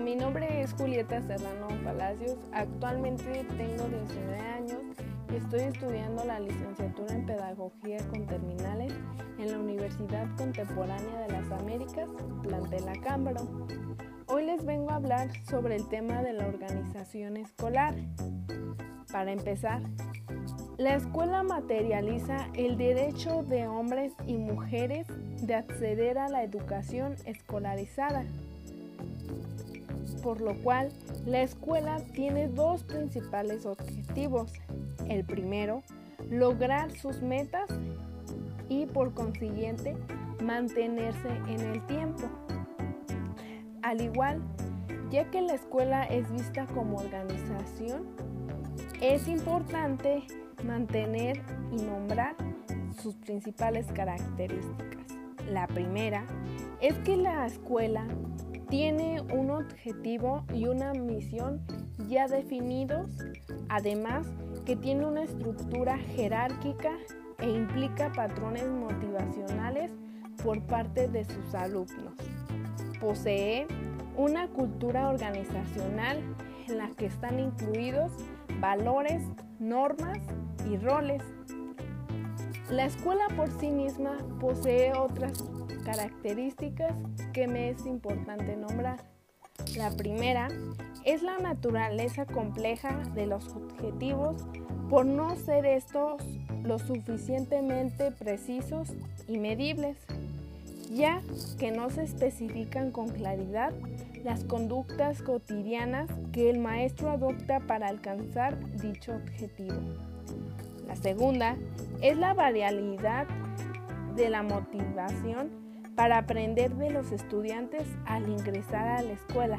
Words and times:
mi 0.00 0.16
nombre 0.16 0.62
es 0.62 0.72
Julieta 0.72 1.20
Serrano 1.20 1.68
Palacios. 1.84 2.38
Actualmente 2.52 3.44
tengo 3.56 3.86
19 3.86 4.38
años 4.38 4.78
y 5.30 5.36
estoy 5.36 5.60
estudiando 5.60 6.24
la 6.24 6.40
licenciatura 6.40 7.14
en 7.14 7.26
Pedagogía 7.26 7.98
con 8.08 8.26
Terminales 8.26 8.94
en 9.38 9.52
la 9.52 9.58
Universidad 9.58 10.26
Contemporánea 10.36 11.20
de 11.20 11.32
las 11.32 11.50
Américas, 11.52 12.08
plantel 12.42 12.88
Acámbaro. 12.88 13.42
Hoy 14.26 14.46
les 14.46 14.64
vengo 14.64 14.90
a 14.90 14.96
hablar 14.96 15.28
sobre 15.44 15.76
el 15.76 15.86
tema 15.88 16.22
de 16.22 16.32
la 16.32 16.46
organización 16.46 17.36
escolar. 17.36 17.94
Para 19.12 19.32
empezar, 19.32 19.82
la 20.78 20.94
escuela 20.94 21.42
materializa 21.42 22.48
el 22.54 22.78
derecho 22.78 23.42
de 23.42 23.66
hombres 23.66 24.14
y 24.26 24.36
mujeres 24.38 25.06
de 25.42 25.54
acceder 25.54 26.16
a 26.16 26.28
la 26.28 26.42
educación 26.42 27.16
escolarizada 27.26 28.24
por 30.22 30.40
lo 30.40 30.54
cual 30.62 30.90
la 31.26 31.42
escuela 31.42 31.98
tiene 32.14 32.48
dos 32.48 32.84
principales 32.84 33.66
objetivos. 33.66 34.52
El 35.08 35.24
primero, 35.24 35.82
lograr 36.30 36.90
sus 36.92 37.22
metas 37.22 37.68
y 38.68 38.86
por 38.86 39.14
consiguiente 39.14 39.96
mantenerse 40.42 41.28
en 41.48 41.60
el 41.60 41.86
tiempo. 41.86 42.28
Al 43.82 44.00
igual, 44.00 44.40
ya 45.10 45.30
que 45.30 45.40
la 45.40 45.54
escuela 45.54 46.04
es 46.04 46.30
vista 46.32 46.66
como 46.66 46.98
organización, 46.98 48.06
es 49.00 49.26
importante 49.28 50.22
mantener 50.64 51.42
y 51.72 51.82
nombrar 51.82 52.36
sus 53.02 53.16
principales 53.16 53.86
características. 53.92 55.00
La 55.50 55.66
primera 55.66 56.26
es 56.80 56.94
que 56.98 57.16
la 57.16 57.46
escuela 57.46 58.06
tiene 58.70 59.20
un 59.20 59.50
objetivo 59.50 60.44
y 60.54 60.66
una 60.66 60.92
misión 60.92 61.60
ya 62.08 62.28
definidos, 62.28 63.10
además 63.68 64.26
que 64.64 64.76
tiene 64.76 65.06
una 65.06 65.24
estructura 65.24 65.98
jerárquica 65.98 66.92
e 67.38 67.50
implica 67.50 68.12
patrones 68.12 68.68
motivacionales 68.68 69.90
por 70.42 70.62
parte 70.62 71.08
de 71.08 71.24
sus 71.24 71.52
alumnos. 71.54 72.14
Posee 73.00 73.66
una 74.16 74.46
cultura 74.48 75.08
organizacional 75.08 76.18
en 76.68 76.78
la 76.78 76.90
que 76.90 77.06
están 77.06 77.40
incluidos 77.40 78.12
valores, 78.60 79.22
normas 79.58 80.18
y 80.70 80.76
roles. 80.76 81.22
La 82.70 82.84
escuela 82.84 83.26
por 83.36 83.50
sí 83.58 83.70
misma 83.70 84.16
posee 84.38 84.92
otras 84.92 85.42
características 85.90 86.94
que 87.32 87.48
me 87.48 87.70
es 87.70 87.84
importante 87.84 88.56
nombrar. 88.56 88.98
La 89.76 89.90
primera 89.90 90.48
es 91.04 91.22
la 91.22 91.38
naturaleza 91.38 92.26
compleja 92.26 93.02
de 93.14 93.26
los 93.26 93.48
objetivos 93.48 94.46
por 94.88 95.04
no 95.04 95.34
ser 95.36 95.66
estos 95.66 96.22
lo 96.62 96.78
suficientemente 96.78 98.12
precisos 98.12 98.92
y 99.26 99.38
medibles, 99.38 99.96
ya 100.92 101.22
que 101.58 101.72
no 101.72 101.90
se 101.90 102.04
especifican 102.04 102.92
con 102.92 103.08
claridad 103.08 103.72
las 104.22 104.44
conductas 104.44 105.22
cotidianas 105.22 106.08
que 106.32 106.50
el 106.50 106.58
maestro 106.58 107.10
adopta 107.10 107.60
para 107.60 107.88
alcanzar 107.88 108.58
dicho 108.76 109.14
objetivo. 109.14 109.80
La 110.86 110.94
segunda 110.94 111.56
es 112.00 112.16
la 112.16 112.34
variabilidad 112.34 113.26
de 114.14 114.28
la 114.28 114.42
motivación 114.42 115.69
para 115.94 116.18
aprender 116.18 116.74
de 116.76 116.90
los 116.90 117.12
estudiantes 117.12 117.84
al 118.06 118.28
ingresar 118.28 118.88
a 118.88 119.02
la 119.02 119.12
escuela, 119.12 119.58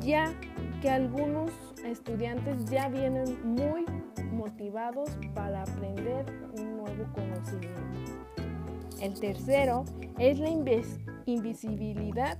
ya 0.00 0.32
que 0.80 0.90
algunos 0.90 1.50
estudiantes 1.84 2.64
ya 2.66 2.88
vienen 2.88 3.38
muy 3.44 3.84
motivados 4.32 5.10
para 5.34 5.62
aprender 5.62 6.26
un 6.58 6.78
nuevo 6.78 7.04
conocimiento. 7.14 7.82
El 9.00 9.18
tercero 9.18 9.84
es 10.18 10.38
la 10.38 10.50
invisibilidad 11.26 12.38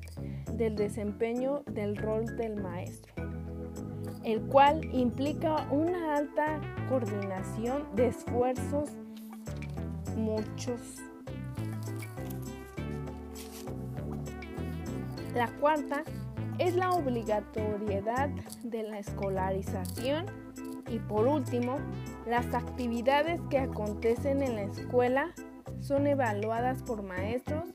del 0.55 0.75
desempeño 0.77 1.63
del 1.67 1.97
rol 1.97 2.37
del 2.37 2.57
maestro, 2.61 3.15
el 4.25 4.41
cual 4.43 4.85
implica 4.93 5.67
una 5.71 6.17
alta 6.17 6.61
coordinación 6.89 7.85
de 7.95 8.09
esfuerzos 8.09 8.91
muchos 10.17 11.08
La 15.39 15.47
cuarta 15.47 16.03
es 16.59 16.75
la 16.75 16.91
obligatoriedad 16.91 18.29
de 18.65 18.83
la 18.83 18.99
escolarización. 18.99 20.27
Y 20.91 20.99
por 20.99 21.29
último, 21.29 21.77
las 22.27 22.53
actividades 22.53 23.41
que 23.49 23.61
acontecen 23.61 24.43
en 24.43 24.57
la 24.57 24.63
escuela 24.63 25.29
son 25.81 26.09
evaluadas 26.09 26.83
por 26.83 27.05
maestros, 27.05 27.67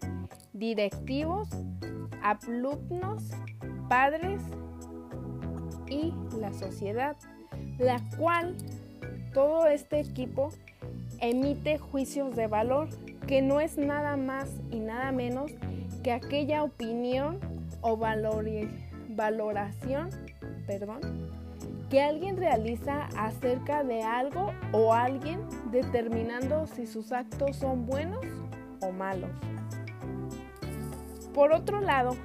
directivos, 0.52 1.48
alumnos, 2.22 3.30
padres 3.88 4.42
y 5.88 6.14
la 6.38 6.54
sociedad, 6.54 7.16
la 7.78 8.02
cual 8.18 8.58
todo 9.34 9.68
este 9.68 10.02
equipo 10.02 10.50
emite 11.22 11.78
juicios 11.78 12.36
de 12.36 12.48
valor, 12.48 12.90
que 13.26 13.42
no 13.42 13.62
es 13.62 13.78
nada 13.78 14.18
más 14.18 14.50
y 14.70 14.80
nada 14.82 15.14
menos 15.14 15.50
que 15.54 15.73
aquella 16.12 16.64
opinión 16.64 17.40
o 17.82 17.98
valoración 17.98 20.10
perdón, 20.66 21.02
que 21.90 22.02
alguien 22.02 22.38
realiza 22.38 23.08
acerca 23.18 23.84
de 23.84 24.02
algo 24.02 24.52
o 24.72 24.94
alguien 24.94 25.42
determinando 25.72 26.66
si 26.68 26.88
sus 26.88 27.12
actos 27.12 27.58
son 27.58 27.86
buenos 27.86 28.26
o 28.82 28.92
malos. 28.92 29.30
Por 31.34 31.52
otro 31.52 31.82
lado, 31.82 32.16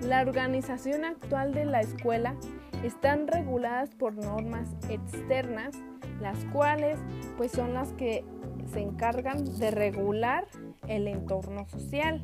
la 0.00 0.22
organización 0.22 1.04
actual 1.04 1.52
de 1.52 1.64
la 1.64 1.80
escuela 1.80 2.34
están 2.82 3.26
reguladas 3.26 3.94
por 3.94 4.14
normas 4.14 4.68
externas, 4.88 5.74
las 6.20 6.44
cuales 6.46 6.98
pues 7.36 7.52
son 7.52 7.74
las 7.74 7.92
que 7.92 8.24
se 8.72 8.80
encargan 8.80 9.44
de 9.58 9.70
regular 9.70 10.46
el 10.88 11.08
entorno 11.08 11.66
social. 11.68 12.22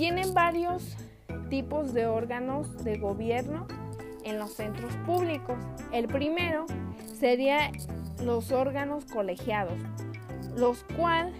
Tienen 0.00 0.32
varios 0.32 0.96
tipos 1.50 1.92
de 1.92 2.06
órganos 2.06 2.84
de 2.84 2.96
gobierno 2.96 3.66
en 4.24 4.38
los 4.38 4.54
centros 4.54 4.94
públicos. 5.04 5.58
El 5.92 6.08
primero 6.08 6.64
sería 7.18 7.70
los 8.24 8.50
órganos 8.50 9.04
colegiados, 9.04 9.76
los 10.56 10.84
cuales 10.96 11.34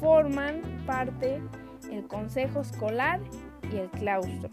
forman 0.00 0.60
parte 0.86 1.40
el 1.92 2.04
consejo 2.08 2.62
escolar 2.62 3.20
y 3.72 3.76
el 3.76 3.88
claustro. 3.90 4.50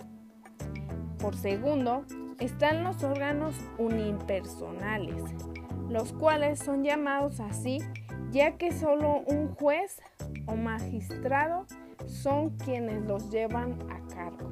Por 1.18 1.36
segundo, 1.36 2.06
están 2.40 2.84
los 2.84 3.04
órganos 3.04 3.56
unipersonales, 3.80 5.24
los 5.90 6.14
cuales 6.14 6.60
son 6.60 6.84
llamados 6.84 7.40
así 7.40 7.80
ya 8.32 8.58
que 8.58 8.72
solo 8.72 9.24
un 9.28 9.54
juez 9.56 10.00
o 10.46 10.56
magistrado 10.56 11.66
son 12.08 12.52
quienes 12.58 13.04
los 13.04 13.30
llevan 13.30 13.78
a 13.90 14.14
cargo. 14.14 14.50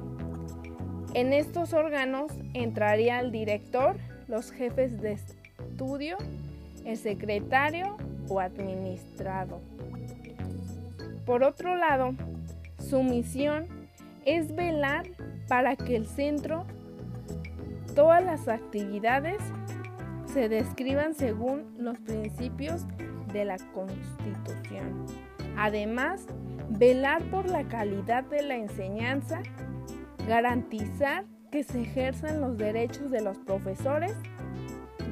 En 1.14 1.32
estos 1.32 1.72
órganos 1.72 2.32
entraría 2.54 3.20
el 3.20 3.32
director, 3.32 3.96
los 4.28 4.52
jefes 4.52 5.00
de 5.00 5.12
estudio, 5.12 6.16
el 6.84 6.96
secretario 6.96 7.96
o 8.28 8.40
administrado. 8.40 9.60
Por 11.26 11.42
otro 11.42 11.74
lado, 11.76 12.14
su 12.78 13.02
misión 13.02 13.66
es 14.24 14.54
velar 14.54 15.06
para 15.48 15.76
que 15.76 15.96
el 15.96 16.06
centro, 16.06 16.64
todas 17.94 18.24
las 18.24 18.46
actividades 18.48 19.38
se 20.32 20.48
describan 20.48 21.14
según 21.14 21.74
los 21.78 21.98
principios 21.98 22.86
de 23.32 23.44
la 23.44 23.56
Constitución. 23.74 25.06
Además, 25.56 26.26
velar 26.70 27.22
por 27.24 27.48
la 27.48 27.64
calidad 27.64 28.24
de 28.24 28.42
la 28.42 28.56
enseñanza 28.56 29.42
garantizar 30.26 31.24
que 31.50 31.64
se 31.64 31.82
ejerzan 31.82 32.40
los 32.40 32.56
derechos 32.56 33.10
de 33.10 33.20
los 33.20 33.38
profesores, 33.38 34.14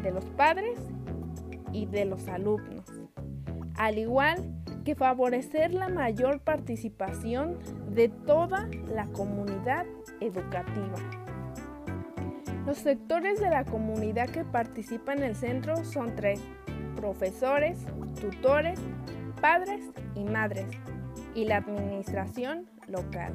de 0.02 0.12
los 0.12 0.24
padres 0.24 0.78
y 1.72 1.86
de 1.86 2.04
los 2.04 2.28
alumnos, 2.28 2.84
al 3.76 3.98
igual 3.98 4.54
que 4.84 4.94
favorecer 4.94 5.74
la 5.74 5.88
mayor 5.88 6.40
participación 6.40 7.58
de 7.90 8.08
toda 8.08 8.68
la 8.94 9.06
comunidad 9.06 9.86
educativa. 10.20 10.96
Los 12.64 12.78
sectores 12.78 13.40
de 13.40 13.50
la 13.50 13.64
comunidad 13.64 14.28
que 14.28 14.44
participan 14.44 15.18
en 15.18 15.24
el 15.24 15.34
centro 15.34 15.84
son 15.84 16.14
tres, 16.14 16.40
profesores, 16.96 17.78
tutores, 18.20 18.78
padres 19.40 19.82
y 20.14 20.24
madres, 20.24 20.66
y 21.34 21.44
la 21.44 21.58
administración 21.58 22.66
local. 22.88 23.32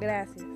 Gracias. 0.00 0.49